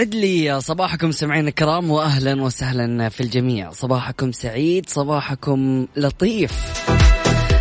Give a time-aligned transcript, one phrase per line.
[0.00, 3.70] يسعد لي صباحكم سمعين الكرام واهلا وسهلا في الجميع.
[3.70, 6.52] صباحكم سعيد صباحكم لطيف.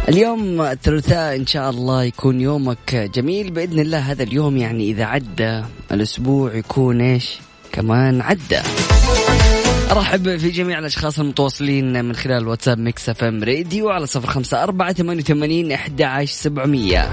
[0.10, 3.52] اليوم الثلاثاء إن شاء الله يكون يومك جميل.
[3.52, 7.40] بإذن الله هذا اليوم يعني إذا عدى الأسبوع يكون إيش؟
[7.72, 8.60] كمان عدى.
[9.92, 14.64] أرحب في جميع الأشخاص المتواصلين من خلال واتساب ميكس أف إم راديو على صفر خمسة
[14.64, 17.12] أربعة ثمانية وثمانين أحد عشر سبعمية.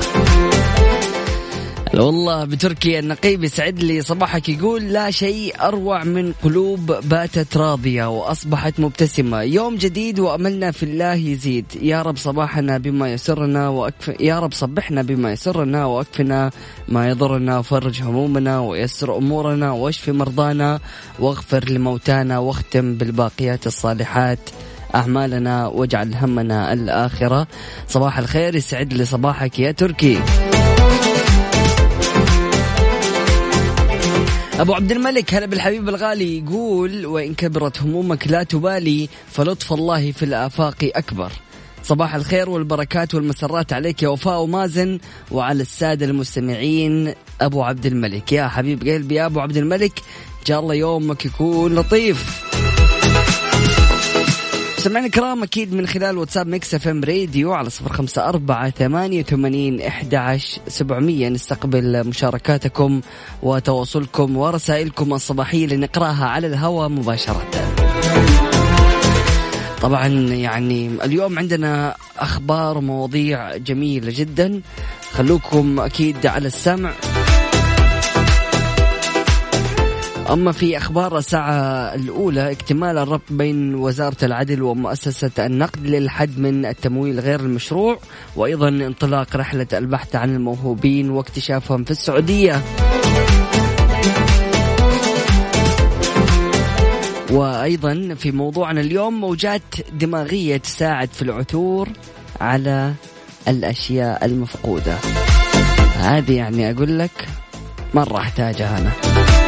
[1.98, 8.80] والله بتركيا النقيب يسعد لي صباحك يقول لا شيء أروع من قلوب باتت راضية وأصبحت
[8.80, 9.42] مبتسمة.
[9.42, 11.64] يوم جديد وأملنا في الله يزيد.
[11.82, 14.20] يا رب صباحنا بما يسرنا وأكف...
[14.20, 16.50] يا رب صبحنا بما يسرنا وأكفنا
[16.88, 17.58] ما يضرنا.
[17.58, 20.80] وفرج همومنا ويسر أمورنا واشف مرضانا
[21.18, 24.38] واغفر لموتانا واختم بالباقيات الصالحات
[24.94, 27.46] أعمالنا واجعل همنا الآخرة.
[27.88, 30.18] صباح الخير يسعد لي صباحك يا تركي.
[34.60, 40.24] أبو عبد الملك هلا بالحبيب الغالي يقول وإن كبرت همومك لا تبالي فلطف الله في
[40.24, 41.32] الآفاق أكبر.
[41.82, 44.98] صباح الخير والبركات والمسرات عليك يا وفاء ومازن
[45.30, 48.32] وعلى السادة المستمعين أبو عبد الملك.
[48.32, 49.98] يا حبيب قلبي يا أبو عبد الملك
[50.40, 52.46] ان شاء الله يومك يكون لطيف.
[54.78, 59.20] سمعنا الكرام أكيد من خلال واتساب ميكس إف إم راديو على صفر خمسة أربعة ثمانية
[59.20, 60.38] وثمانين إحدى
[60.68, 61.28] سبعمية.
[61.28, 63.00] نستقبل مشاركاتكم
[63.42, 67.42] وتواصلكم ورسائلكم الصباحية لنقرأها على الهواء مباشرة.
[69.82, 74.60] طبعا يعني اليوم عندنا أخبار ومواضيع جميلة جدا.
[75.10, 76.92] خلوكم أكيد على السمع.
[80.30, 81.54] أما في أخبار الساعة
[81.94, 87.98] الأولى اكتمال الربط بين وزارة العدل ومؤسسة النقد للحد من التمويل غير المشروع
[88.36, 92.62] وأيضا انطلاق رحلة البحث عن الموهوبين واكتشافهم في السعودية.
[97.30, 99.62] وأيضا في موضوعنا اليوم موجات
[99.92, 101.88] دماغية تساعد في العثور
[102.40, 102.92] على
[103.48, 104.94] الأشياء المفقودة.
[105.98, 107.28] هذه يعني أقول لك
[107.94, 109.45] مرة أحتاجها أنا.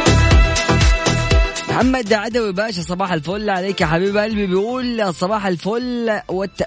[1.79, 4.47] محمد عدوي باشا صباح الفل عليك يا حبيب قلبي.
[4.47, 6.19] بيقول صباح الفل.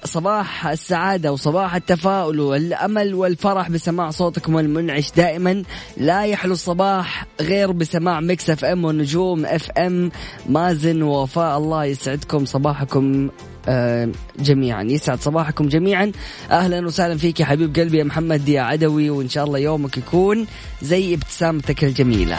[0.05, 5.62] صباح السعادة وصباح التفاؤل والأمل والفرح بسماع صوتكم المنعش دائما.
[5.97, 10.11] لا يحلو الصباح غير بسماع ميكس إف إم ونجوم إف إم.
[10.49, 13.31] مازن ووفاء الله يسعدكم صباحكم
[13.69, 14.09] آه،
[14.39, 14.83] جميعا.
[14.83, 16.12] يسعد صباحكم جميعا.
[16.50, 20.47] أهلا وسهلا فيك يا حبيب قلبي يا محمد يا عدوي وإن شاء الله يومك يكون
[20.83, 22.37] زي ابتسامتك الجميلة.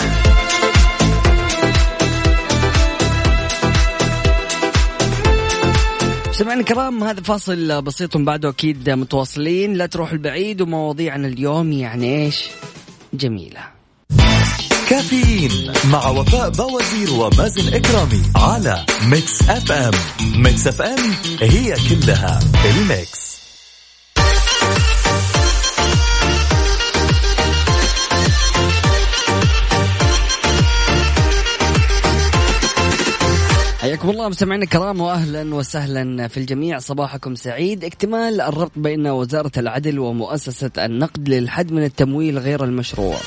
[6.34, 9.74] سمعنا الكرام هذا فاصل بسيط بعده أكيد متواصلين.
[9.74, 12.44] لا تروحوا بعيد ومواضيعنا اليوم يعني إيش؟
[13.14, 13.60] جميلة.
[14.90, 19.92] كافيين مع وفاء بوازير ومازن إكرامي على ميكس أف أم.
[20.36, 23.34] Mix FM هي كلها ال mix.
[33.84, 36.80] حياكم الله مستمعينا الكرام واهلا وسهلا في الجميع.
[36.80, 37.84] صباحكم سعيد.
[37.84, 43.18] اكتمال الربط بين وزارة العدل ومؤسسة النقد للحد من التمويل غير المشروع.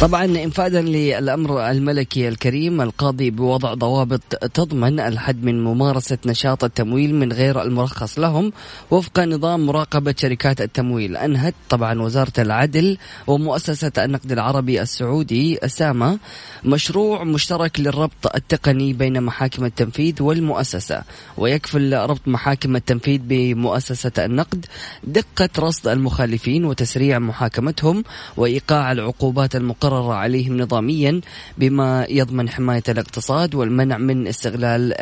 [0.00, 4.22] طبعا انفاذا للأمر الملكي الكريم القاضي بوضع ضوابط
[4.54, 8.52] تضمن الحد من ممارسة نشاط التمويل من غير المرخص لهم
[8.90, 11.16] وفق نظام مراقبة شركات التمويل.
[11.16, 16.18] أنهت طبعا وزارة العدل ومؤسسة النقد العربي السعودي أسامة
[16.64, 21.02] مشروع مشترك للربط التقني بين محاكم التنفيذ والمؤسسة
[21.36, 24.66] ويكفل ربط محاكم التنفيذ بمؤسسة النقد
[25.04, 28.04] دقة رصد المخالفين وتسريع محاكمتهم
[28.36, 31.20] وإيقاع العقوبات المقررة المقررة عليهم نظاميا
[31.58, 34.94] بما يضمن حماية الاقتصاد والمنع من استغلال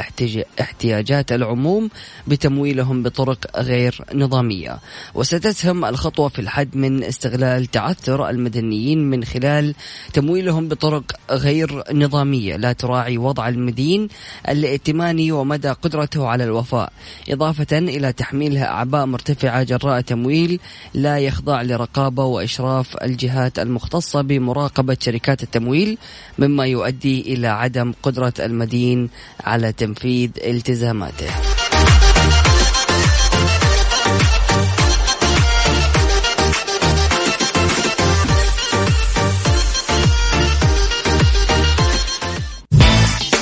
[0.60, 1.90] احتياجات العموم
[2.26, 4.78] بتمويلهم بطرق غير نظامية.
[5.14, 9.74] وستسهم الخطوة في الحد من استغلال تعثر المدنيين من خلال
[10.12, 12.56] تمويلهم بطرق غير نظامية.
[12.56, 14.08] لا تراعي وضع المدين
[14.48, 16.92] الائتماني ومدى قدرته على الوفاء.
[17.28, 20.60] إضافة إلى تحميلها أعباء مرتفعة جراء تمويل
[20.94, 25.98] لا يخضع لرقابة وإشراف الجهات المختصة بمراقبة مراقبة شركات التمويل
[26.38, 29.08] مما يؤدي إلى عدم قدرة المدين
[29.44, 31.30] على تنفيذ التزاماته.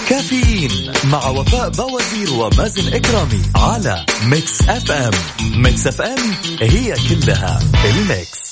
[0.09, 5.13] كافيين مع وفاء بوازير ومازن إكرامي على Mix FM
[5.57, 6.19] Mix FM
[6.61, 8.44] هي كلها ال mix.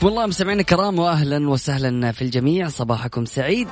[0.00, 2.68] حياكم الله مستمعينا الكرام واهلا وسهلا في الجميع.
[2.68, 3.68] صباحكم سعيد.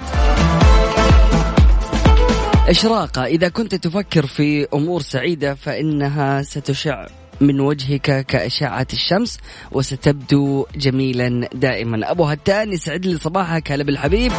[2.69, 7.07] إشراقة إذا كنت تفكر في أمور سعيدة فإنها ستشع
[7.41, 9.39] من وجهك كأشعة الشمس
[9.73, 12.11] وستبدو جميلا دائما.
[12.11, 14.33] أبو هتان يسعد لي صباحك هلا بالحبيب.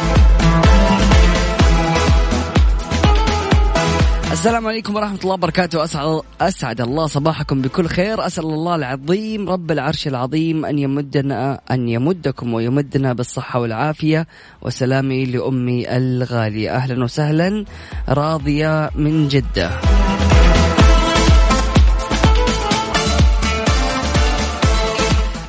[4.30, 5.84] السلام عليكم ورحمة الله وبركاته.
[5.84, 8.26] أسعد, أسعد الله صباحكم بكل خير.
[8.26, 14.26] أسأل الله العظيم رب العرش العظيم أن يمدنا أن يمدكم ويمدنا بالصحة والعافية
[14.62, 16.70] وسلامي لأمي الغالية.
[16.76, 17.64] أهلا وسهلا.
[18.08, 19.70] راضية من جدة.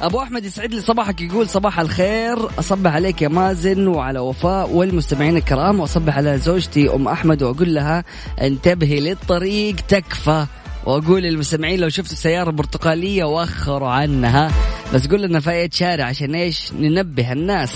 [0.01, 2.59] أبو أحمد يسعد لي صباحك يقول صباح الخير.
[2.59, 8.03] أصبح عليك يا مازن وعلى وفاء والمستمعين الكرام وأصبح على زوجتي أم أحمد وأقول لها
[8.41, 10.45] انتبهي للطريق تكفى.
[10.85, 14.51] وأقول للمستمعين لو شفتوا سياره برتقاليه وخروا عنها.
[14.93, 17.73] بس قول لنا في شارع عشان إيش؟ ننبه الناس.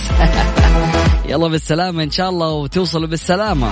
[1.29, 3.71] يلا بالسلامة إن شاء الله وتوصلوا بالسلامة.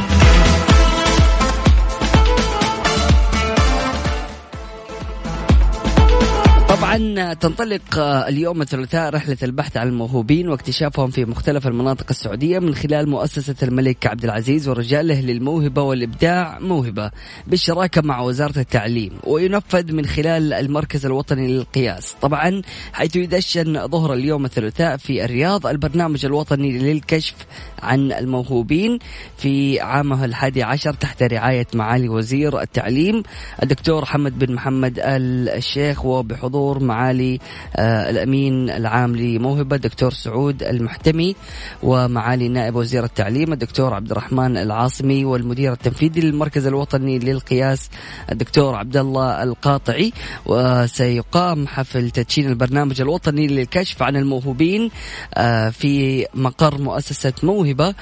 [6.84, 13.10] طبعا تنطلق اليوم الثلاثاء رحلة البحث عن الموهوبين واكتشافهم في مختلف المناطق السعودية من خلال
[13.10, 17.12] مؤسسة الملك عبد العزيز ورجاله للموهبة والإبداع موهبة
[17.48, 22.16] بالشراكة مع وزارة التعليم وينفذ من خلال المركز الوطني للقياس.
[22.22, 22.62] طبعا
[22.94, 27.36] حيث يدشن ظهر اليوم الثلاثاء في الرياض البرنامج الوطني للكشف
[27.84, 29.00] عن الموهوبين
[29.38, 33.24] في عامه الحادي عشر تحت رعاية معالي وزير التعليم
[33.64, 37.40] الدكتور حمد بن محمد الشيخ وبحضور معالي
[37.76, 41.36] آه، الأمين العام لموهبة الدكتور سعود المحتمي
[41.84, 47.90] ومعالي نائب وزير التعليم الدكتور عبد الرحمن العاصمي والمدير التنفيذي للمركز الوطني للقياس
[48.32, 50.14] الدكتور عبد الله القاطعي.
[50.46, 54.90] وسيقام حفل تدشين البرنامج الوطني للكشف عن الموهوبين
[55.34, 57.94] آه، في مقر مؤسسة موهبة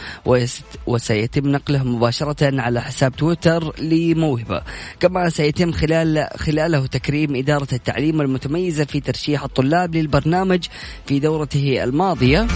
[0.88, 4.62] وسيتم نقله مباشرة على حساب تويتر لموهبة.
[5.00, 10.66] كما سيتم خلال خلاله تكريم إدارة التعليم المتميزة في ترشيح الطلاب للبرنامج
[11.06, 12.48] في دورته الماضية.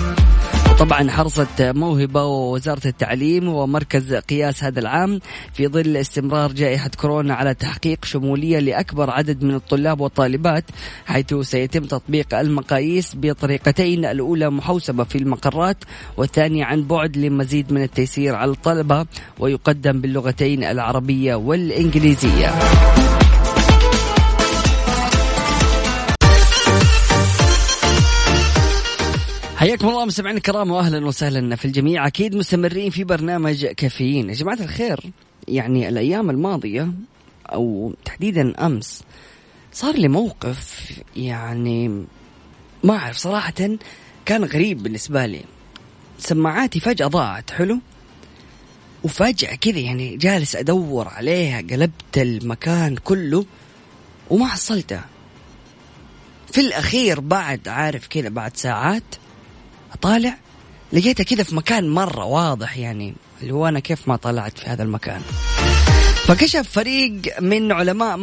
[0.79, 5.19] طبعا حرصت موهبة ووزارة التعليم ومركز قياس هذا العام
[5.53, 10.63] في ظل استمرار جائحة كورونا على تحقيق شمولية لأكبر عدد من الطلاب والطالبات
[11.05, 15.77] حيث سيتم تطبيق المقاييس بطريقتين الأولى محوسبة في المقرات
[16.17, 19.05] والثانية عن بعد لمزيد من التيسير على الطلبة
[19.39, 22.53] ويقدم باللغتين العربية والإنجليزية.
[29.65, 32.07] حياكم الله مستمعينا الكرام واهلا وسهلا في الجميع.
[32.07, 34.29] أكيد مستمرين في برنامج كافيين.
[34.29, 34.99] يا جماعة الخير
[35.47, 36.91] يعني الأيام الماضية
[37.53, 39.03] أو تحديدا أمس
[39.73, 42.05] صار لي موقف يعني
[42.83, 43.53] ما أعرف صراحة
[44.25, 45.41] كان غريب بالنسبة لي.
[46.19, 47.79] سماعاتي فجأة ضاعت حلو؟
[49.03, 53.45] وفجأة كذا يعني جالس أدور عليها قلبت المكان كله
[54.29, 55.05] وما حصلتها
[56.51, 59.03] في الأخير بعد عارف كذا بعد ساعات
[59.95, 60.37] اطالع
[60.93, 64.83] لقيتها كذا في مكان مرة واضح يعني اللي هو أنا كيف ما طلعت في هذا
[64.83, 65.21] المكان.
[66.25, 68.17] فكشف فريق من علماء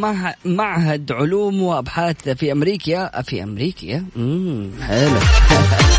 [0.44, 5.18] معهد علوم وأبحاث في أمريكا في أمريكا؟ امم حلو.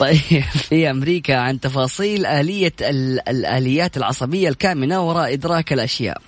[0.00, 2.72] طيب في أمريكا عن تفاصيل آلية
[3.28, 6.18] الآليات العصبية الكامنة وراء إدراك الأشياء.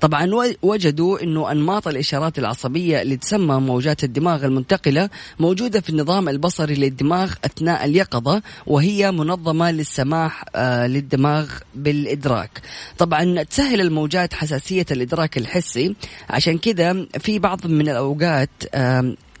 [0.00, 0.30] طبعا
[0.62, 7.32] وجدوا إنه أنماط الإشارات العصبية اللي تسمى موجات الدماغ المنتقلة موجودة في النظام البصري للدماغ
[7.44, 12.60] أثناء اليقظة وهي منظمة للسماح آه، للدماغ بالإدراك.
[12.98, 15.94] طبعا تسهل الموجات حساسية الإدراك الحسي
[16.30, 18.50] عشان كذا في بعض من الأوقات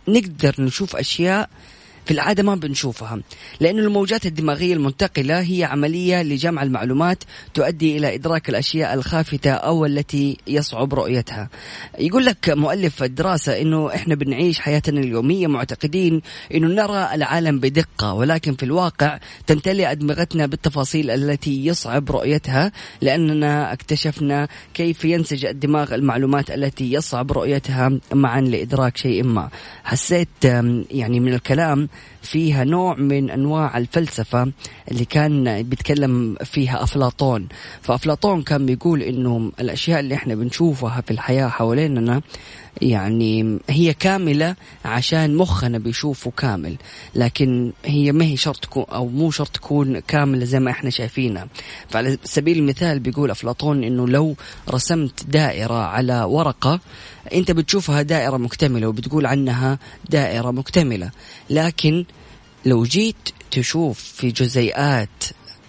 [0.08, 1.50] نقدر نشوف أشياء
[2.08, 3.20] في العادة ما بنشوفها
[3.60, 7.24] لأن الموجات الدماغية المنتقلة هي عملية لجمع المعلومات
[7.54, 11.48] تؤدي إلى إدراك الأشياء الخافتة أو التي يصعب رؤيتها.
[11.98, 16.22] يقول لك مؤلف الدراسة أنه إحنا بنعيش حياتنا اليومية معتقدين
[16.54, 24.48] أنه نرى العالم بدقة ولكن في الواقع تمتلئ أدمغتنا بالتفاصيل التي يصعب رؤيتها لأننا اكتشفنا
[24.74, 29.48] كيف ينسج الدماغ المعلومات التي يصعب رؤيتها معا لإدراك شيء ما.
[29.84, 30.28] حسيت
[30.90, 31.88] يعني من الكلام
[32.22, 34.52] فيها نوع من أنواع الفلسفة
[34.90, 37.48] اللي كان بيتكلم فيها أفلاطون.
[37.82, 42.22] فأفلاطون كان بيقول إنه الأشياء اللي إحنا بنشوفها في الحياة حواليننا
[42.82, 46.76] يعني هي كاملة عشان مخنا بيشوفه كامل.
[47.14, 51.48] لكن هي ما هي شرط تكون أو مو شرط تكون كاملة زي ما إحنا شايفينها.
[51.88, 54.36] فعلى سبيل المثال بيقول أفلاطون إنه لو
[54.70, 56.80] رسمت دائرة على ورقة
[57.34, 59.78] أنت بتشوفها دائرة مكتملة وبتقول عنها
[60.10, 61.10] دائرة مكتملة.
[61.50, 62.04] لكن
[62.66, 63.16] لو جيت
[63.50, 65.24] تشوف في جزيئات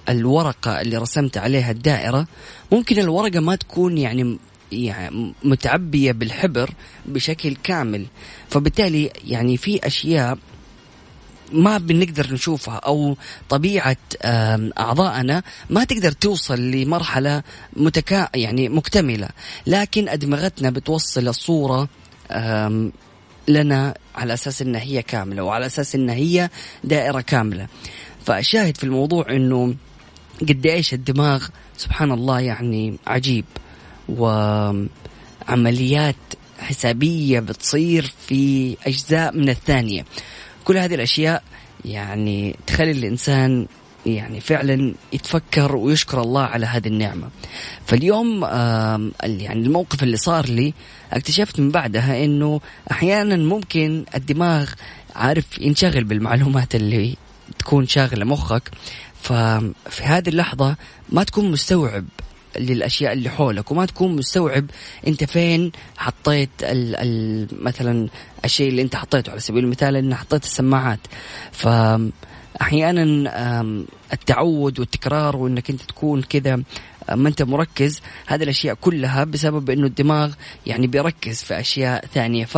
[0.10, 2.28] الورقة اللي رسمت عليها الدائرة
[2.72, 4.38] ممكن الورقة ما تكون يعني
[4.72, 6.70] يعني متعبية بالحبر
[7.06, 8.06] بشكل كامل.
[8.50, 10.38] فبالتالي يعني في أشياء
[11.52, 13.18] ما بنقدر نشوفها أو
[13.50, 13.98] طبيعة
[14.80, 19.30] اعضائنا ما تقدر توصل لمرحلة متكا يعني مكتملة.
[19.68, 21.88] لكن أدمغتنا بتوصل الصورة
[23.48, 26.50] لنا على أساس انها هي كاملة وعلى أساس انها هي
[26.84, 27.68] دائرة كاملة.
[28.26, 29.76] فالشاهد في الموضوع إنه
[30.42, 33.46] قد إيش الدماغ سبحان الله يعني عجيب
[34.10, 34.86] وعمليات
[36.60, 40.06] حسابية بتصير في أجزاء من الثانية.
[40.70, 41.44] كل هذه الأشياء
[41.86, 43.68] يعني تخلي الإنسان
[44.06, 47.30] يعني فعلا يتفكر ويشكر الله على هذه النعمة.
[47.86, 48.44] فاليوم
[49.24, 50.74] يعني الموقف اللي صار لي
[51.14, 52.62] اكتشفت من بعدها إنه
[52.92, 54.70] أحيانا ممكن الدماغ
[55.16, 57.16] عارف ينشغل بالمعلومات اللي
[57.60, 58.72] تكون شاغلة مخك.
[59.22, 60.76] ففي هذه اللحظة
[61.10, 62.06] ما تكون مستوعب
[62.60, 64.66] للأشياء اللي حولك وما تكون مستوعب
[65.08, 68.10] أنت فين حطيت ال ال مثلا
[68.46, 71.00] الشيء اللي أنت حطيته على سبيل المثال ان حطيت السماعات.
[71.52, 71.68] ف
[72.62, 73.04] أحيانا
[74.14, 76.56] التعود والتكرار وإنك أنت تكون كذا
[77.16, 80.34] ما أنت مركز هذه الأشياء كلها بسبب إنه الدماغ
[80.68, 82.46] يعني بيركز في أشياء ثانية.
[82.46, 82.58] ف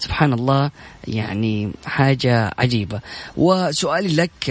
[0.00, 0.70] سبحان الله
[1.08, 3.00] يعني حاجة عجيبة.
[3.36, 4.50] وسؤالي لك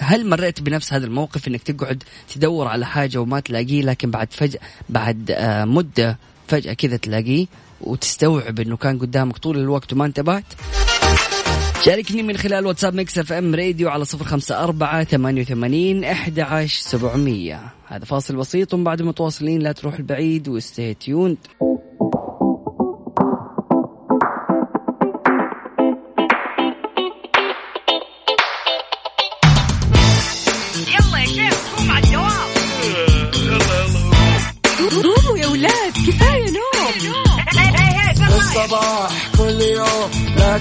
[0.00, 2.02] هل مريت بنفس هذا الموقف إنك تقعد
[2.34, 7.46] تدور على حاجة وما تلاقيه لكن بعد فجأة بعد مدة فجأة كذا تلاقيه
[7.80, 10.44] وتستوعب إنه كان قدامك طول الوقت وما انتبهت؟
[11.84, 16.82] شاركني من خلال واتساب Mix FM Radio على صفر خمسة أربعة ثمانية وثمانين أحد عشر
[16.82, 17.60] سبعمية.
[17.86, 21.36] هذا فاصل بسيط وبعد متواصلين لا تروح البعيد وستي تيوند.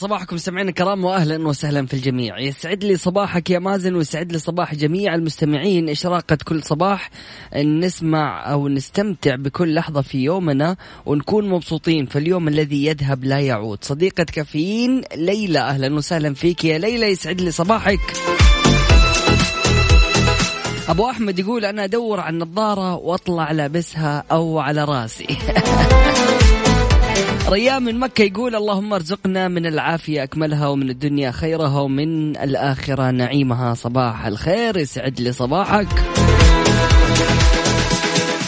[0.00, 2.38] صباحكم سمعين الكرام واهلا وسهلا في الجميع.
[2.38, 5.88] يسعد لي صباحك يا مازن ويسعد لي صباح جميع المستمعين.
[5.88, 7.10] اشراقة كل صباح؟
[7.56, 10.76] نسمع أو نستمتع بكل لحظة في يومنا
[11.06, 13.78] ونكون مبسوطين فاليوم الذي يذهب لا يعود.
[13.84, 18.00] صديقة كافيين ليلى أهلا وسهلا فيك يا ليلى يسعد لي صباحك.
[20.88, 25.26] أبو أحمد يقول أنا أدور عن نظاره وأطلع لابسها أو على رأسي.
[27.50, 33.74] ريان من مكة يقول اللهم ارزقنا من العافية أكملها ومن الدنيا خيرها ومن الآخرة نعيمها
[33.74, 34.76] صباح الخير.
[34.76, 35.86] يسعد لي صباحك.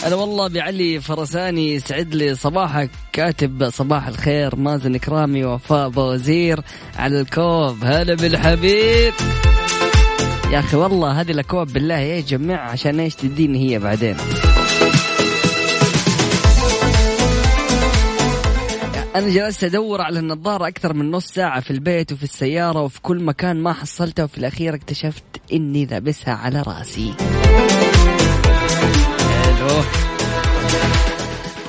[0.05, 2.89] أنا والله بعلي فرساني يسعد لي صباحك.
[3.13, 6.59] كاتب صباح الخير مازن كرامي وفاء بوزير
[6.97, 7.77] على الكوب.
[7.83, 9.13] هلا بالحبيب.
[10.51, 14.15] يا أخي والله هذه الأكواب بالله يا جماعة عشان إيش تديني هي بعدين؟
[19.15, 23.23] أنا جلست أدور على النظارة أكثر من نص ساعة في البيت وفي السيارة وفي كل
[23.23, 27.13] مكان ما حصلتها وفي الأخير اكتشفت إني لابسها على رأسي.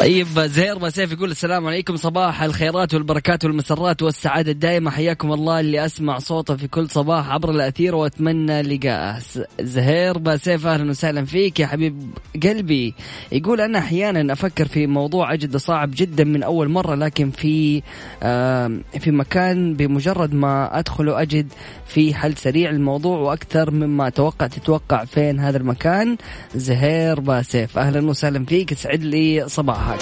[0.01, 1.97] طيب زهير بسيف يقول السلام عليكم.
[1.97, 7.51] صباح الخيرات والبركات والمسرات والسعادة الدائمة حياكم الله اللي أسمع صوته في كل صباح عبر
[7.51, 9.23] الأثير وأتمنى لقاءه
[9.61, 12.11] زهير بسيف أهلا وسهلا فيك يا حبيب
[12.43, 12.95] قلبي.
[13.33, 17.83] يقول أنا أحيانا أفكر في موضوع أجده صعب جدا من أول مرة لكن في
[19.01, 21.53] في مكان بمجرد ما أدخله أجد
[21.87, 26.17] في حل سريع الموضوع وأكثر مما أتوقع تتوقع فين هذا المكان.
[26.55, 28.73] زهير باسيف أهلا وسهلا فيك.
[28.73, 29.49] يسعد لي
[29.85, 30.01] صباحك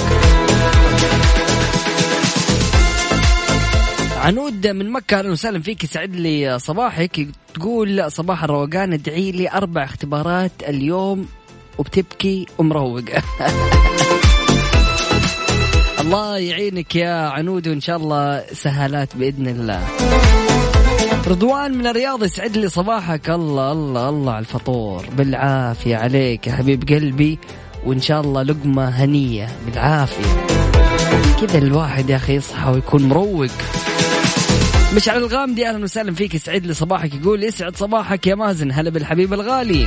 [4.17, 7.29] عنود من مكة أهلا وسهلا فيك يسعد لي صباحك.
[7.55, 11.29] تقول صباح الروقان ادعي لي أربع اختبارات اليوم
[11.79, 13.23] وبتبكي ومروقة
[16.03, 19.89] الله يعينك يا عنود وإن شاء الله سهالات بإذن الله.
[21.27, 23.31] رضوان من الرياض يسعد لي صباحك.
[23.31, 25.07] الله الله الله على الفطور.
[25.17, 27.39] بالعافية عليك يا حبيب قلبي.
[27.85, 30.47] وإن شاء الله لقمة هنية بالعافية.
[31.41, 33.51] كذا الواحد يا أخي يصحى ويكون مروق.
[34.97, 39.33] مشعل الغامدي أهلا وسهلا فيك يسعد لي صباحك يقول يسعد صباحك يا مازن هلا بالحبيب
[39.35, 39.87] الغالي.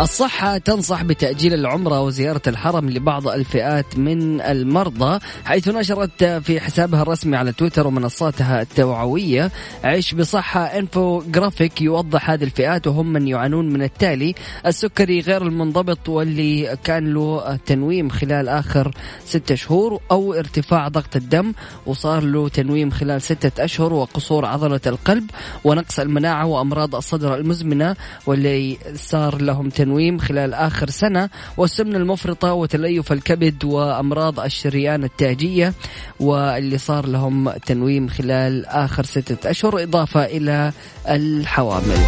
[0.00, 7.36] الصحة تنصح بتأجيل العمرة وزيارة الحرم لبعض الفئات من المرضى حيث نشرت في حسابها الرسمي
[7.36, 9.50] على تويتر ومنصاتها التوعوية
[9.84, 14.34] عيش بصحة انفوجرافيك يوضح هذه الفئات وهم من يعانون من التالي
[14.66, 18.90] السكري غير المنضبط واللي كان له تنويم خلال آخر
[19.24, 21.52] ستة شهور أو ارتفاع ضغط الدم
[21.86, 25.30] وصار له تنويم خلال ستة أشهر وقصور عضلة القلب
[25.64, 32.52] ونقص المناعة وأمراض الصدر المزمنة واللي صار لهم تنويم التنويم خلال آخر سنة والسمنة المفرطة
[32.52, 35.74] وتليف الكبد وأمراض الشريان التاجية
[36.20, 40.72] واللي صار لهم تنويم خلال آخر ستة أشهر إضافة إلى
[41.08, 41.98] الحوامل.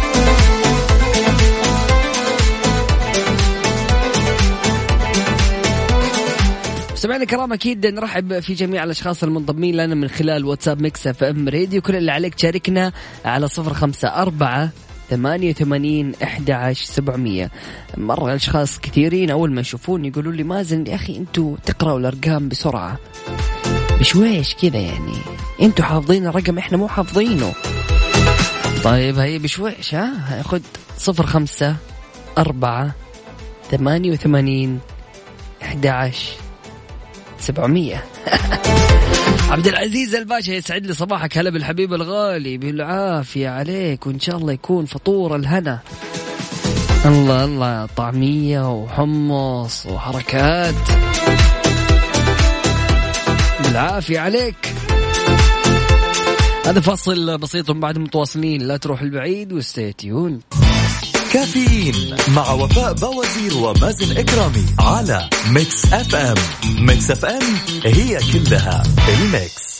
[6.95, 11.81] سمعنا الكرام أكيد نرحب في جميع الأشخاص المنضمين لنا من خلال واتساب Mix FM Radio.
[11.81, 12.91] كل اللي عليك تشاركنا
[13.25, 14.69] على صفر خمسة أربعة
[15.09, 17.51] ثمانية وثمانين أحد عشر سبعمية.
[17.97, 22.99] مرة أشخاص كثيرين أول ما يشوفون يقولوا لي مازن يا أخي أنتوا تقرأوا الأرقام بسرعة.
[23.99, 25.17] بشويش كذا يعني؟
[25.61, 27.53] أنتوا حافظين الرقم إحنا مو حافظينه.
[28.83, 30.61] طيب هي بشويش ها؟ خذ
[30.97, 31.75] صفر خمسة
[32.37, 32.91] أربعة
[33.71, 34.79] ثمانية وثمانين
[35.63, 36.31] أحد عشر
[37.39, 38.03] سبعمية.
[39.49, 41.37] عبد العزيز الباشا يسعد لي صباحك.
[41.37, 45.79] هلا بالحبيب الغالي بالعافية عليك وإن شاء الله يكون فطور الهنا.
[47.05, 50.75] الله الله طعمية وحمص وحركات.
[53.63, 54.73] بالعافية عليك.
[56.65, 58.61] هذا فصل بسيط بعد متواصلين.
[58.61, 60.39] لا تروح البعيد و stay tuned
[61.33, 66.35] كافيين مع وفاء بوازير ومازن إكرامي على Mix FM.
[66.79, 67.41] Mix FM
[67.85, 69.77] هي كلها ال mix.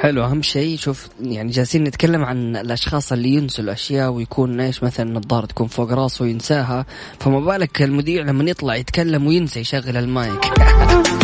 [0.00, 5.08] حلو أهم شيء شوف يعني جالسين نتكلم عن الأشخاص اللي ينسوا الأشياء ويكون إيش مثلا
[5.08, 6.86] النظاره تكون فوق راسه وينساها.
[7.20, 10.40] فما بالك المذيع لما يطلع يتكلم وينسى يشغل المايك.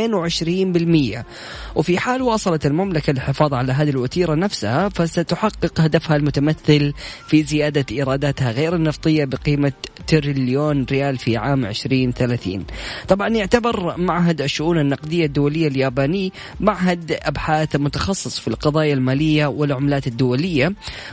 [1.76, 6.92] وفي حال واصلت المملكة للحفاظ على هذه الوتيرة نفسها فستحقق هدفها المتمثل
[7.28, 9.72] في زيادة إيراداتها غير النفطية بقيمة
[10.06, 12.64] تريليون ريال في عام 2030
[13.08, 20.65] طبعا يعتبر معهد الشؤون النقدية الدولية الياباني معهد أبحاث متخصص في القضايا المالية والعملات الدولية.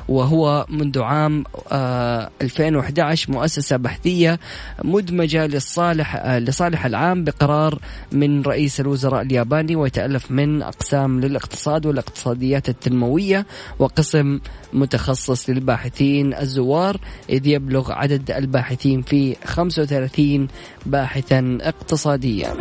[0.07, 1.43] وهو منذ عام
[2.41, 4.39] 2011 آه، مؤسسة بحثية
[4.83, 7.79] مدمجة للصالح آه، لصالح العام بقرار
[8.11, 13.45] من رئيس الوزراء الياباني ويتألف من أقسام للاقتصاد والإقتصاديات التنموية
[13.79, 14.39] وقسم
[14.73, 16.97] متخصص للباحثين الزوار
[17.29, 20.47] إذ يبلغ عدد الباحثين فيه 35
[20.85, 22.53] باحثا اقتصاديا.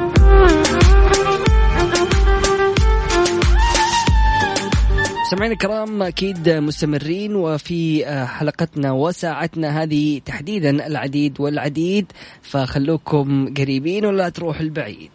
[5.33, 14.29] مستمعينا الكرام أكيد مستمرين وفي آه، حلقتنا وساعتنا هذه تحديدا العديد والعديد فخلوكم قريبين ولا
[14.29, 15.11] تروح البعيد.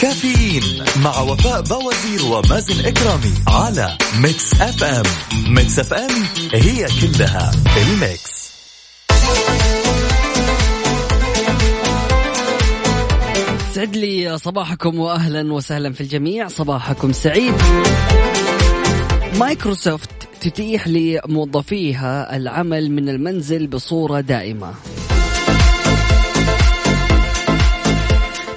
[0.00, 0.62] كافيين
[1.04, 5.04] مع وفاء بوازير ومازن إكرامي على Mix FM.
[5.54, 6.10] Mix FM
[6.52, 8.52] هي كلها ال mix.
[13.74, 16.48] يسعد لي صباحكم واهلا وسهلا في الجميع.
[16.48, 17.54] صباحكم سعيد.
[19.38, 24.74] مايكروسوفت تتيح لموظفيها العمل من المنزل بصورة دائمة.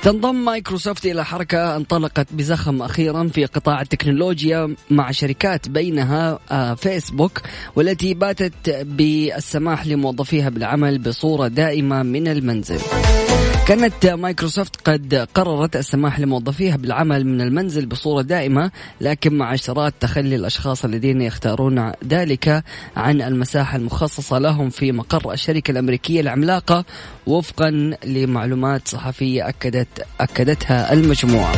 [0.04, 7.42] تنضم مايكروسوفت إلى حركة انطلقت بزخم أخيرا في قطاع التكنولوجيا مع شركات بينها آه، فيسبوك
[7.76, 12.80] والتي باتت بالسماح لموظفيها بالعمل بصورة دائمة من المنزل.
[13.69, 20.36] كانت مايكروسوفت قد قررت السماح لموظفيها بالعمل من المنزل بصورة دائمة لكن مع اشتراط تخلي
[20.36, 22.63] الأشخاص الذين يختارون ذلك
[22.95, 26.86] عن المساحة المخصصة لهم في مقر الشركة الأمريكية العملاقة
[27.27, 27.69] وفقا
[28.05, 31.55] لمعلومات صحفية أكدت أكدتها المجموعة.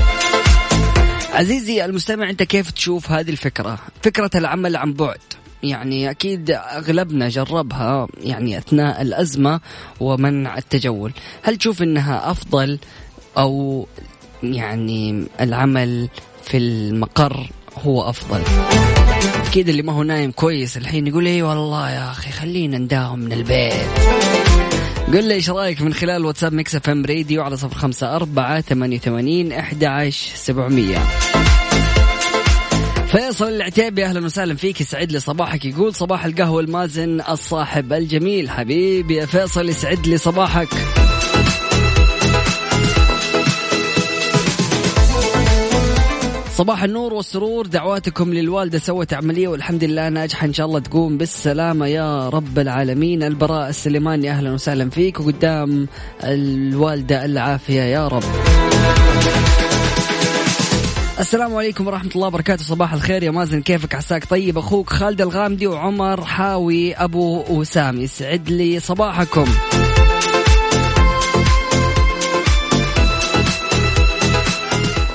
[1.34, 5.19] عزيزي المستمع أنت كيف تشوف هذه الفكرة؟ فكرة العمل عن بعد.
[5.63, 9.60] يعني أكيد أغلبنا جربها يعني أثناء الأزمة
[10.00, 11.13] ومنع التجول.
[11.43, 12.80] هل تشوف إنها أفضل
[13.38, 13.88] أو
[14.43, 16.10] يعني العمل
[16.43, 17.50] في المقر
[17.84, 18.41] هو أفضل؟
[19.47, 23.34] أكيد اللي ما هو نايم كويس الحين يقول اي والله يا أخي خلينا نداوم من
[23.34, 23.74] البيت.
[25.08, 28.97] قل لي إيش رأيك من خلال واتساب Mix FM Radio على صفر خمسة أربعة ثمانية
[28.97, 30.97] وثمانين أحد عشر سبعمية.
[33.12, 34.82] فيصل العتيبي أهلا وسهلا فيك.
[34.82, 35.65] يسعد لي صباحك.
[35.65, 38.50] يقول صباح القهوة لمازن الصاحب الجميل.
[38.50, 40.67] حبيبي يا فيصل يسعد لي صباحك.
[46.56, 47.67] صباح النور والسرور.
[47.67, 50.47] دعواتكم للوالدة سوت عملية والحمد لله ناجحة.
[50.47, 53.24] إن شاء الله تقوم بالسلامة يا رب العالمين.
[53.24, 55.19] البراء السليماني أهلا وسهلا فيك.
[55.19, 55.88] وقدام
[56.24, 58.24] الوالدة العافية يا رب.
[61.22, 62.64] السلام عليكم ورحمة الله وبركاته.
[62.64, 63.24] صباح الخير.
[63.24, 64.58] يا مازن كيفك؟ عساك طيب.
[64.58, 69.46] أخوك خالد الغامدي وعمر حاوي أبو وسام يسعد لي صباحكم.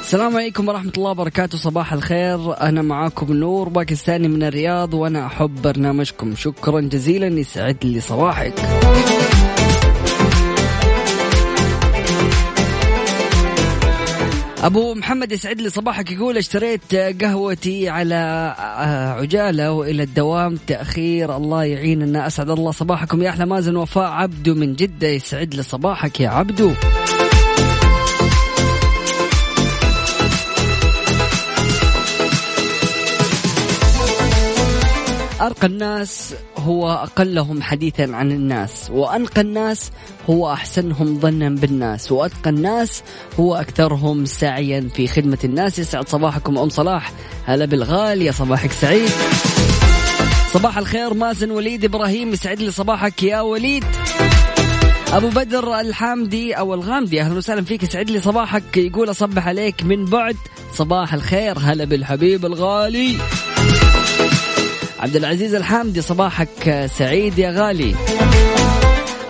[0.00, 1.58] السلام عليكم ورحمة الله وبركاته.
[1.58, 2.60] صباح الخير.
[2.60, 6.34] أنا معاكم نور باكستاني من الرياض وأنا أحب برنامجكم.
[6.36, 7.26] شكرا جزيلا.
[7.26, 8.54] يسعد لي صباحك.
[14.64, 18.14] أبو محمد يسعد لي صباحك يقول اشتريت قهوتي على
[18.58, 23.22] آه، عجالة وإلى الدوام تأخير الله يعيننا اسعد الله صباحكم.
[23.22, 26.72] يا أحلى مازن وفاء عبدو من جدة يسعد لي صباحك يا عبدو.
[35.46, 39.90] أرقى الناس هو أقلهم حديثا عن الناس وأنقى الناس
[40.30, 43.02] هو أحسنهم ظنا بالناس وأتقى الناس
[43.40, 45.78] هو أكثرهم سعيا في خدمة الناس.
[45.78, 47.12] يسعد صباحكم أم صلاح.
[47.44, 49.10] هلا بالغالي يا صباحك سعيد.
[50.52, 53.84] صباح الخير مازن وليد إبراهيم يسعد لي صباحك يا وليد.
[55.12, 58.76] أبو بدر الحامدي أو الغامدي أهلا وسهلا فيك يسعد لي صباحك.
[58.76, 60.36] يقول أصبح عليك من بعد
[60.72, 61.58] صباح الخير.
[61.58, 63.16] هلا بالحبيب الغالي.
[65.00, 67.94] عبد العزيز الحامدي صباحك سعيد يا غالي.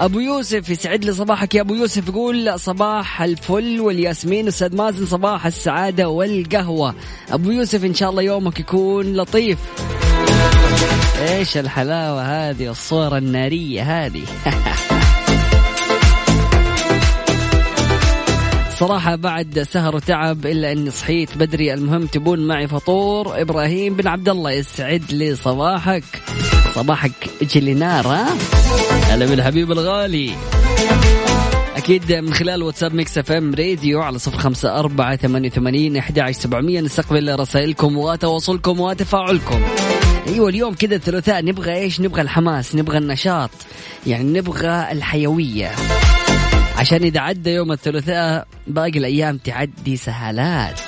[0.01, 2.09] أبو يوسف يسعد لي صباحك يا أبو يوسف.
[2.09, 6.95] يقول صباح الفل والياسمين أستاذ مازن صباح السعادة والقهوة.
[7.31, 9.59] أبو يوسف إن شاء الله يومك يكون لطيف.
[11.29, 14.23] إيش الحلاوة هذه الصورة النارية هذه؟
[18.79, 21.75] صراحة بعد سهر وتعب إلا أني صحيت بدري.
[21.75, 23.41] المهم تبون معي فطور.
[23.41, 26.05] إبراهيم بن عبد الله يسعد لي صباحك.
[26.75, 28.37] صباحك جلي نار ها؟
[29.03, 30.31] هلا بالحبيب الغالي.
[31.77, 36.81] أكيد من خلال واتساب Mix FM Radio على صفر خمسة أربعة ثمانية وثمانين أحد سبعمية.
[36.81, 39.63] نستقبل رسائلكم وتواصلكم وتفاعلكم.
[40.29, 41.45] أيوه اليوم كذا الثلاثاء.
[41.45, 43.51] نبغى إيش؟ نبغى الحماس، نبغى النشاط،
[44.07, 45.71] يعني نبغى الحيوية.
[46.77, 50.81] عشان إذا عدى يوم الثلاثاء باقي الأيام تعدي سهالات.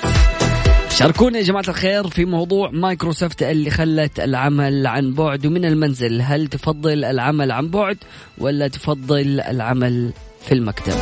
[0.89, 6.21] شاركونا يا جماعة الخير في موضوع مايكروسوفت اللي خلت العمل عن بعد ومن المنزل.
[6.21, 7.97] هل تفضل العمل عن بعد
[8.37, 10.93] ولا تفضل العمل في المكتب؟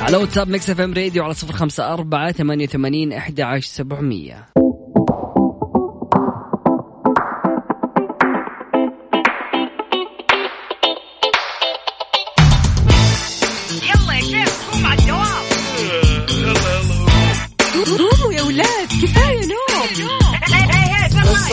[0.00, 4.46] على واتساب Mix FM Radio على صفر خمسة أربعة ثمانية وثمانين أحد عشر سبعمية.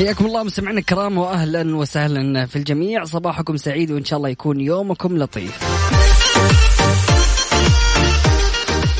[0.00, 3.04] حياكم الله مستمعينا الكرام واهلا وسهلا في الجميع.
[3.04, 5.58] صباحكم سعيد وإن شاء الله يكون يومكم لطيف.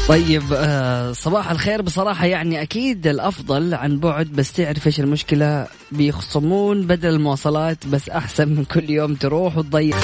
[0.08, 1.82] طيب آه صباح الخير.
[1.82, 8.48] بصراحة يعني أكيد الأفضل عن بعد بس تعرف إيش المشكلة؟ بيخصمون بدل المواصلات بس أحسن
[8.48, 9.96] من كل يوم تروح وتضيع.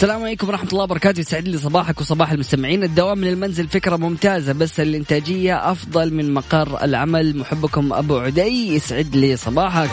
[0.00, 1.20] السلام عليكم ورحمة الله وبركاته.
[1.20, 2.84] يسعد لي صباحك وصباح المستمعين.
[2.84, 7.36] الدوام من المنزل فكرة ممتازة بس الإنتاجية أفضل من مقر العمل.
[7.36, 9.90] محبكم أبو عدي يسعد لي صباحك.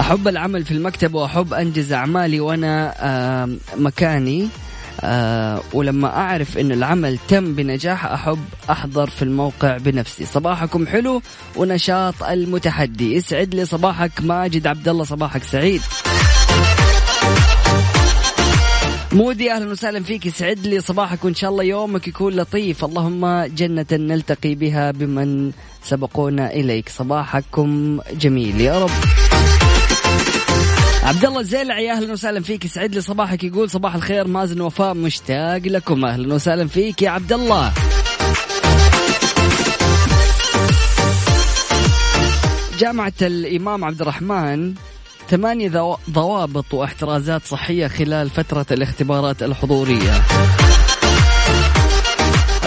[0.00, 4.48] أحب العمل في المكتب وأحب أنجز أعمالي وأنا مكاني.
[5.00, 10.26] آه ولما أعرف أن العمل تم بنجاح أحب أحضر في الموقع بنفسي.
[10.26, 11.22] صباحكم حلو
[11.56, 13.14] ونشاط المتحدي.
[13.14, 15.04] يسعد لي صباحك ماجد عبد الله.
[15.04, 15.82] صباحك سعيد.
[19.12, 20.26] مودي أهلا وسهلا فيك.
[20.26, 22.84] يسعد لي صباحك وإن شاء الله يومك يكون لطيف.
[22.84, 26.88] اللهم جنة نلتقي بها بمن سبقونا إليك.
[26.88, 28.60] صباحكم جميل.
[28.60, 28.90] يا رب.
[31.02, 32.64] عبد الله الزيلعي أهلا وسهلا فيك.
[32.64, 33.44] يسعد لي صباحك.
[33.44, 36.04] يقول صباح الخير مازن وفاء مشتاق لكم.
[36.04, 37.72] أهلا وسهلا فيك يا عبد الله.
[42.78, 44.74] جامعة الإمام عبد الرحمن
[45.30, 50.12] ثمانية ضوابط واحترازات صحية خلال فترة الاختبارات الحضورية.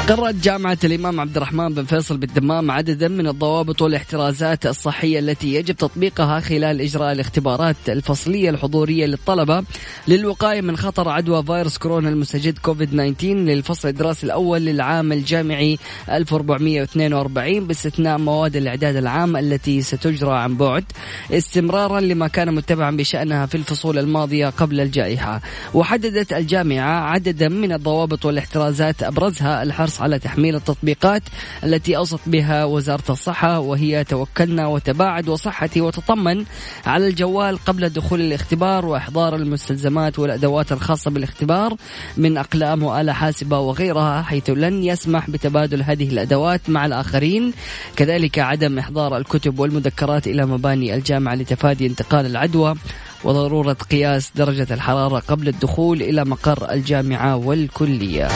[0.08, 5.76] قررت جامعة الإمام عبد الرحمن بن فيصل بالدمام عددا من الضوابط والاحترازات الصحية التي يجب
[5.76, 9.64] تطبيقها خلال إجراء الاختبارات الفصلية الحضورية للطلبة
[10.08, 15.78] للوقاية من خطر عدوى فيروس كورونا المستجد كوفيد 19 للفصل الدراسي الأول للعام الجامعي
[16.10, 20.84] 1442 باستثناء مواد الإعداد العام التي ستجرى عن بعد
[21.32, 25.42] استمرارا لما كان متبعا بشأنها في الفصول الماضية قبل الجائحة.
[25.74, 31.24] وحددت الجامعة عددا من الضوابط والاحترازات أبرزها الحرص الحرص على تحميل التطبيقات
[31.64, 36.46] التي أوصت بها وزارة الصحة وهي توكلنا وتباعد وصحتي وتطمن
[36.86, 41.76] على الجوال قبل دخول الاختبار وإحضار المستلزمات والأدوات الخاصة بالاختبار
[42.18, 47.54] من أقلام وآلة حاسبة وغيرها حيث لن يسمح بتبادل هذه الأدوات مع الآخرين
[47.96, 52.76] كذلك عدم إحضار الكتب والمذكرات إلى مباني الجامعة لتفادي انتقال العدوى
[53.24, 58.28] وضرورة قياس درجة الحرارة قبل الدخول إلى مقر الجامعة والكلية.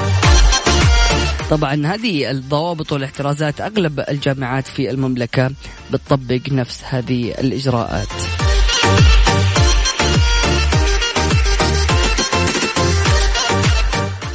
[1.50, 5.52] طبعا هذه الضوابط والاحترازات أغلب الجامعات في المملكة
[5.92, 8.08] بتطبق نفس هذه الإجراءات.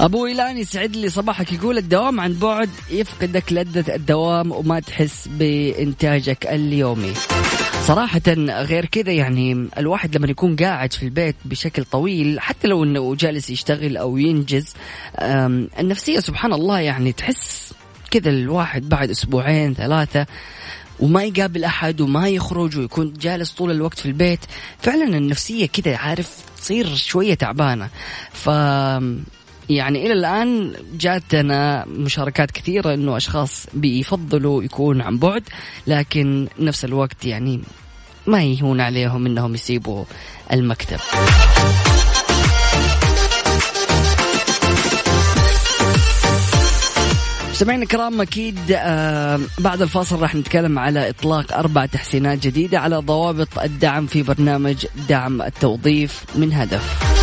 [0.01, 6.46] أبو إيلان يسعد لي صباحك يقول الدوام عن بعد يفقدك لذة الدوام وما تحس بإنتاجك
[6.46, 7.12] اليومي.
[7.82, 13.14] صراحة غير كذا يعني الواحد لما يكون قاعد في البيت بشكل طويل حتى لو إنه
[13.14, 14.74] جالس يشتغل أو ينجز
[15.78, 17.72] النفسية سبحان الله يعني تحس
[18.10, 20.26] كذا الواحد بعد أسبوعين ثلاثة
[21.00, 24.40] وما يقابل أحد وما يخرج ويكون جالس طول الوقت في البيت
[24.78, 27.88] فعلا النفسية كذا عارف تصير شوية تعبانة.
[28.32, 28.48] ف
[29.70, 35.42] يعني إلى الآن جاتنا مشاركات كثيرة إنه أشخاص بيفضلوا يكون عن بعد
[35.87, 37.61] لكن نفس الوقت يعني
[38.27, 40.05] ما يهون عليهم إنهم يسيبوا
[40.53, 40.98] المكتب
[47.53, 53.59] سمعنا الكرام أكيد آه بعد الفاصل راح نتكلم على إطلاق أربع تحسينات جديدة على ضوابط
[53.59, 57.21] الدعم في برنامج دعم التوظيف من هدف.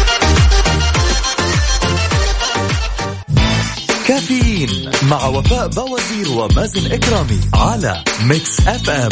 [4.10, 9.10] كافيين مع وفاء بوازير ومازن إكرامي على Mix FM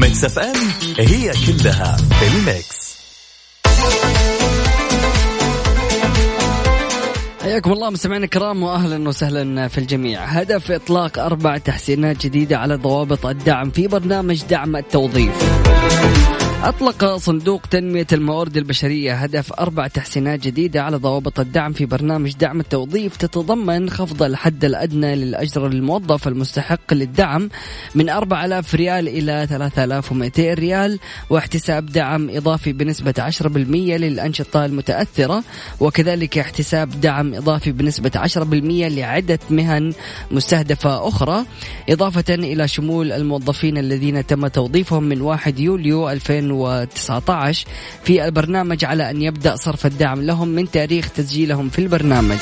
[0.00, 0.56] Mix FM
[0.98, 2.98] هي كلها ال Mix
[7.42, 10.24] حياكم الله مستمعينا الكرام واهلا وسهلا في الجميع.
[10.24, 15.34] هدف إطلاق أربع تحسينات جديدة على ضوابط الدعم في برنامج دعم التوظيف.
[16.64, 22.60] أطلق صندوق تنمية الموارد البشرية هدف أربع تحسينات جديدة على ضوابط الدعم في برنامج دعم
[22.60, 27.50] التوظيف تتضمن خفض الحد الأدنى للأجر للموظف المستحق للدعم
[27.94, 30.98] من 4000 ريال إلى 3200 ريال
[31.30, 35.44] واحتساب دعم إضافي بنسبة 10% للأنشطة المتأثرة
[35.80, 39.92] وكذلك احتساب دعم إضافي بنسبة 10% لعدة مهن
[40.30, 41.44] مستهدفة أخرى
[41.88, 47.66] إضافة إلى شمول الموظفين الذين تم توظيفهم من 1 يوليو 2000 2019
[48.04, 52.38] في البرنامج على أن يبدأ صرف الدعم لهم من تاريخ تسجيلهم في البرنامج.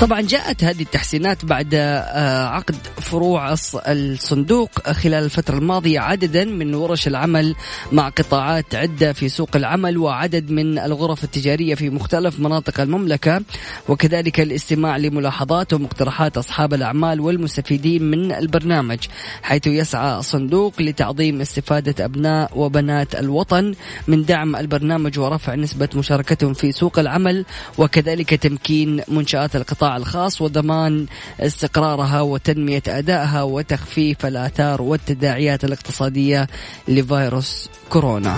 [0.00, 3.54] طبعا جاءت هذه التحسينات بعد آه، عقد فروع
[3.88, 7.54] الصندوق خلال الفترة الماضية عددا من ورش العمل
[7.92, 13.42] مع قطاعات عدة في سوق العمل وعدد من الغرف التجارية في مختلف مناطق المملكة
[13.88, 18.98] وكذلك الاستماع لملاحظات ومقترحات أصحاب الأعمال والمستفيدين من البرنامج
[19.42, 23.74] حيث يسعى الصندوق لتعظيم استفادة أبناء وبنات الوطن
[24.08, 27.44] من دعم البرنامج ورفع نسبة مشاركتهم في سوق العمل
[27.78, 31.06] وكذلك تمكين منشآت القطاع الخاص وضمان
[31.40, 36.46] استقرارها وتنمية أدائها وتخفيف الآثار والتداعيات الاقتصادية
[36.88, 38.36] لفيروس كورونا.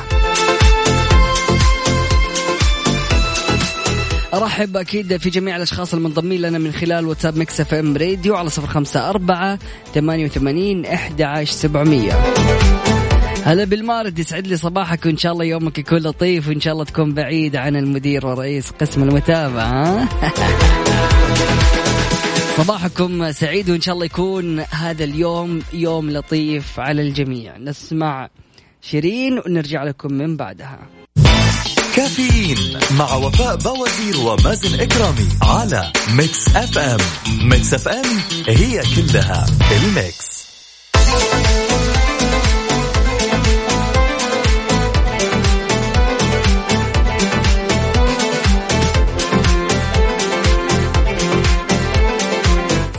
[4.34, 8.66] أرحب أكيد في جميع الأشخاص المنضمين لنا من خلال واتساب Mix FM Radio على صفر
[8.66, 9.58] خمسة أربعة
[9.94, 12.12] ثمانية وثمانين إحدى عشر سبعمية
[13.44, 17.14] هلا بالمارد يسعد لي صباحك وإن شاء الله يومك يكون لطيف وإن شاء الله تكون
[17.14, 20.08] بعيد عن المدير ورئيس قسم المتابعة
[22.56, 27.58] صباحكم سعيد وإن شاء الله يكون هذا اليوم يوم لطيف على الجميع.
[27.58, 28.28] نسمع
[28.82, 30.78] شيرين ونرجع لكم من بعدها.
[31.96, 37.00] كافيين مع وفاء بوازير ومازن إكرامي على Mix FM.
[37.48, 40.42] Mix FM هي كلها ال Mix.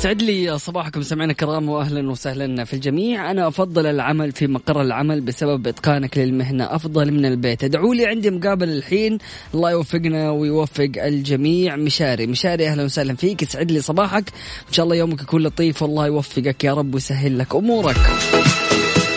[0.03, 1.01] يسعد لي صباحكم.
[1.01, 3.31] سمعنا الكرام واهلا وسهلا في الجميع.
[3.31, 6.75] أنا أفضل العمل في مقر العمل بسبب إتقانك للمهنة.
[6.75, 7.63] أفضل من البيت.
[7.63, 9.17] ادعوا لي عندي مقابل الحين.
[9.53, 11.75] الله يوفقنا ويوفق الجميع.
[11.75, 12.27] مشاري.
[12.27, 13.41] مشاري أهلا وسهلا فيك.
[13.41, 14.29] يسعد لي صباحك.
[14.67, 15.81] إن شاء الله يومك يكون لطيف.
[15.81, 17.97] والله يوفقك يا رب ويسهل لك أمورك.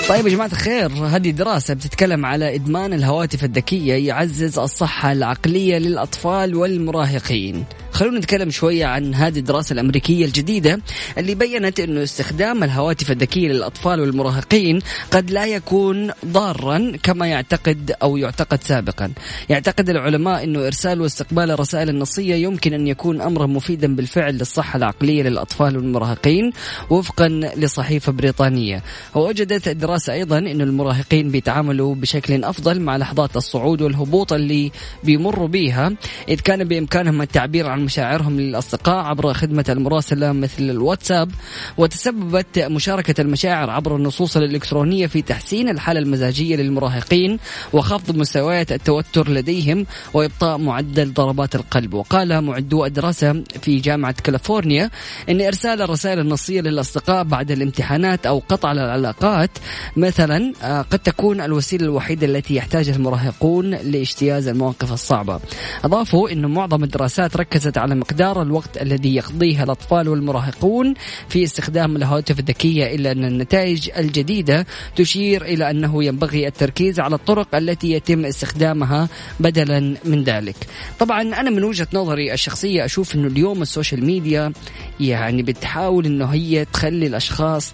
[0.09, 6.55] طيب يا جماعة الخير هذه دراسة بتتكلم على إدمان الهواتف الذكية يعزز الصحة العقلية للأطفال
[6.55, 7.64] والمراهقين.
[7.96, 10.80] خلونا نتكلم شوية عن هذه الدراسة الأمريكية الجديدة
[11.18, 14.78] اللي بينت أنه استخدام الهواتف الذكية للأطفال والمراهقين
[15.11, 19.12] قد لا يكون ضارا كما يعتقد أو يعتقد سابقا.
[19.48, 25.22] يعتقد العلماء أنه إرسال واستقبال الرسائل النصية يمكن أن يكون أمرا مفيدا بالفعل للصحة العقلية
[25.22, 26.50] للأطفال والمراهقين
[26.90, 28.82] وفقا لصحيفة بريطانية.
[29.14, 34.72] ووجدت الدراسة أيضا أن المراهقين بيتعاملوا بشكل أفضل مع لحظات الصعود والهبوط اللي
[35.04, 35.92] بيمروا بها
[36.28, 41.31] إذ كان بإمكانهم التعبير عن مشاعرهم للأصدقاء عبر خدمة المراسلة مثل الواتساب
[41.79, 47.38] وتسببت مشاركة المشاعر عبر النصوص الإلكترونية في تحسين الحالة المزاجية للمراهقين
[47.73, 51.94] وخفض مستويات التوتر لديهم وإبطاء معدل ضربات القلب.
[51.94, 54.90] وقال معدو الدراسة في جامعة كاليفورنيا
[55.29, 59.50] أن إرسال الرسائل النصية للأصدقاء بعد الامتحانات أو قطع العلاقات
[59.96, 65.40] مثلا آه، قد تكون الوسيلة الوحيدة التي يحتاجها المراهقون لاجتياز المواقف الصعبة.
[65.85, 70.94] أضافوا أن معظم الدراسات ركزت على مقدار الوقت الذي يقضيه الأطفال والمراهقون
[71.29, 74.66] في استخدام الهواتف الذكية إلا أن النتائج الجديدة
[74.96, 79.08] تشير إلى أنه ينبغي التركيز على الطرق التي يتم استخدامها
[79.40, 80.56] بدلا من ذلك.
[80.98, 84.52] طبعا أنا من وجهة نظري الشخصية أشوف أنه اليوم ال social media
[85.00, 87.72] يعني بتحاول أنه هي تخلي الأشخاص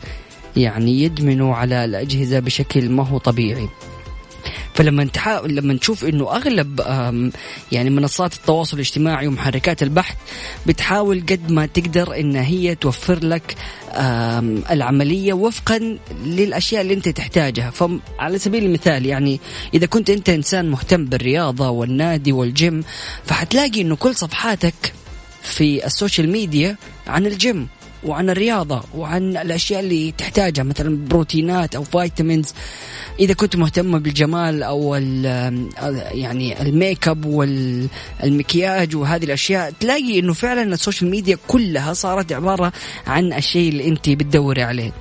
[0.57, 3.69] يعني يدمنوا على الأجهزة بشكل ما هو طبيعي.
[4.75, 6.81] فلما تحاول لما نشوف انه اغلب
[7.73, 10.17] يعني منصات التواصل الاجتماعي ومحركات البحث
[10.67, 13.57] بتحاول قد ما تقدر إن هي توفر لك
[14.71, 17.71] العملية وفقا للأشياء اللي أنت تحتاجها.
[17.71, 19.41] فعلى سبيل المثال يعني
[19.75, 22.85] إذا كنت أنت إنسان مهتم بالرياضة والنادي والجيم
[23.25, 24.93] فحتلاقي إنه كل صفحاتك
[25.43, 26.77] في ال social media
[27.07, 27.69] عن الجيم.
[28.05, 32.55] وعن الرياضة وعن الأشياء اللي تحتاجها مثلا بروتينات أو vitamins
[33.21, 34.95] إذا كنت مهتمة بالجمال أو
[36.13, 42.73] يعني الميك أب والمكياج وهذه الأشياء تلاقي إنه فعلا ال social media كلها صارت عبارة
[43.07, 44.93] عن الشيء اللي أنت بتدوري عليه.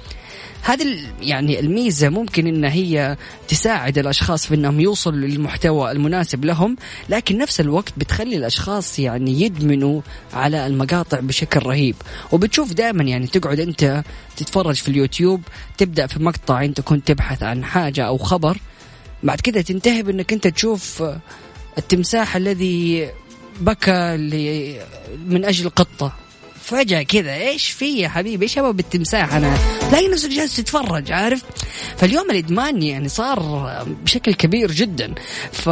[0.61, 6.75] هذه يعني الميزة ممكن إن هي تساعد الأشخاص في إنهم يوصلوا للمحتوى المناسب لهم
[7.09, 10.01] لكن نفس الوقت بتخلي الأشخاص يعني يدمنوا
[10.33, 11.95] على المقاطع بشكل رهيب.
[12.31, 14.03] وبتشوف دائما يعني تقعد أنت
[14.37, 15.41] تتفرج في اليوتيوب
[15.77, 18.57] تبدأ في مقطع أنت كنت تبحث عن حاجة أو خبر
[19.23, 21.03] بعد كده تنتهي بإنك أنت تشوف
[21.77, 23.09] التمساح الذي
[23.61, 24.17] بكى
[25.25, 26.13] من أجل قطة.
[26.71, 29.57] فجأة كذا إيش في يا حبيبي؟ إيش أبغى بالتمساح أنا؟
[29.89, 31.43] تلاقي نفسك جالس تتفرج عارف؟
[31.97, 33.39] فاليوم الإدمان يعني صار
[34.03, 35.13] بشكل كبير جدا.
[35.51, 35.69] ف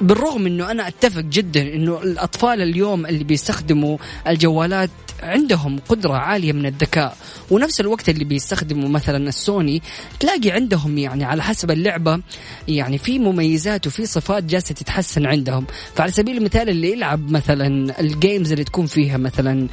[0.00, 3.98] بالرغم إنه أنا أتفق جدا إنه الأطفال اليوم اللي بيستخدموا
[4.28, 4.90] الجوالات
[5.22, 7.16] عندهم قدرة عالية من الذكاء.
[7.50, 9.82] ونفس الوقت اللي بيستخدموا مثلا السوني
[10.20, 12.20] تلاقي عندهم يعني على حسب اللعبة
[12.68, 15.66] يعني في مميزات وفي صفات جالسة تتحسن عندهم.
[15.94, 19.68] فعلى سبيل المثال اللي يلعب مثلا الجيمز اللي تكون فيها مثلا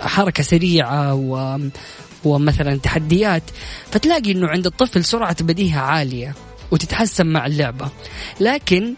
[0.00, 1.58] حركة سريعة و
[2.24, 3.42] ومثلا تحديات
[3.90, 6.34] فتلاقي إنه عند الطفل سرعة بديهة عالية
[6.70, 7.88] وتتحسن مع اللعبة.
[8.40, 8.94] لكن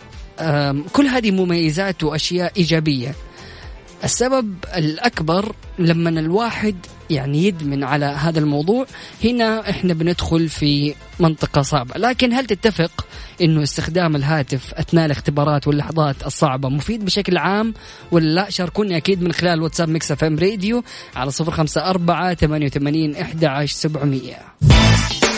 [0.93, 3.15] كل هذه مميزات وأشياء إيجابية.
[4.05, 6.77] السبب الأكبر لما الواحد
[7.11, 8.87] يعني يدمن على هذا الموضوع
[9.25, 11.99] هنا إحنا بندخل في منطقة صعبة.
[11.99, 13.07] لكن هل تتفق
[13.41, 17.75] إنه استخدام الهاتف أثناء الاختبارات واللحظات الصعبة مفيد بشكل عام
[18.11, 20.85] ولا لا؟ شاركوني أكيد من خلال واتساب Mix FM Radio
[21.17, 24.39] على صفر خمسة أربعة ثمانية وثمانين إحدى عشر سبعمية.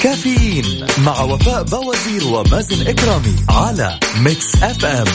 [0.03, 5.07] كافيين مع وفاء بوازير ومازن إكرامي على Mix FM.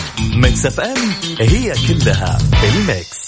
[0.41, 3.24] Mix FM هي كلها ال Mix.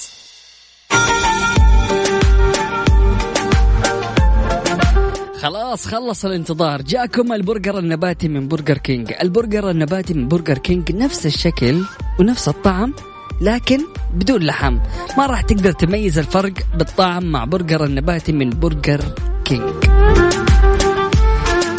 [5.48, 6.82] خلاص خلص الانتظار.
[6.82, 9.14] جاكم البرجر النباتي من برجر كينج.
[9.22, 11.82] البرجر النباتي من برجر كينج نفس الشكل
[12.20, 12.94] ونفس الطعم
[13.42, 13.80] لكن
[14.14, 14.78] بدون لحم.
[15.18, 19.02] ما راح تقدر تميز الفرق بالطعم مع برجر النباتي من برجر
[19.46, 19.74] كينج.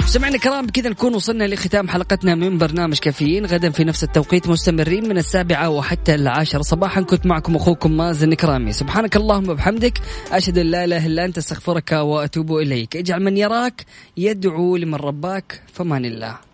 [0.08, 3.46] سمعنا الكرام بكذا نكون وصلنا لختام حلقتنا من برنامج كافيين.
[3.46, 6.62] غدا في نفس التوقيت مستمرين من السابعة وحتى العاشرة.
[6.62, 8.72] صباحا كنت معكم أخوكم مازن كرامي.
[8.72, 9.98] سبحانك اللهم وبحمدك.
[10.32, 12.96] أشهد أن لا إله إلا أنت أستغفرك وأتوب إليك.
[12.96, 13.86] اجعل من يراك
[14.16, 16.47] يدعو لمن رباك فمان الله.